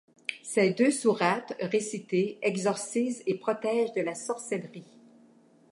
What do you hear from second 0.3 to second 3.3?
Ces deux sourates, récitées, exorcisent